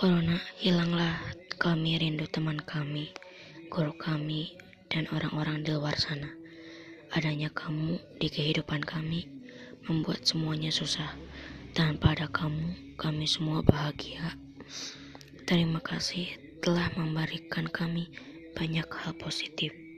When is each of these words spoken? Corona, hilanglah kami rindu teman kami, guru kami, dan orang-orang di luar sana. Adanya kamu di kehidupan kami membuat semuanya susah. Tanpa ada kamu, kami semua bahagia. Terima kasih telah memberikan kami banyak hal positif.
Corona, 0.00 0.40
hilanglah 0.56 1.20
kami 1.60 2.00
rindu 2.00 2.24
teman 2.24 2.56
kami, 2.64 3.12
guru 3.68 3.92
kami, 3.92 4.56
dan 4.88 5.04
orang-orang 5.12 5.60
di 5.60 5.76
luar 5.76 5.92
sana. 6.00 6.32
Adanya 7.12 7.52
kamu 7.52 8.00
di 8.16 8.32
kehidupan 8.32 8.80
kami 8.80 9.28
membuat 9.84 10.24
semuanya 10.24 10.72
susah. 10.72 11.20
Tanpa 11.76 12.16
ada 12.16 12.32
kamu, 12.32 12.96
kami 12.96 13.28
semua 13.28 13.60
bahagia. 13.60 14.40
Terima 15.44 15.84
kasih 15.84 16.32
telah 16.64 16.88
memberikan 16.96 17.68
kami 17.68 18.08
banyak 18.56 18.88
hal 18.88 19.12
positif. 19.20 19.89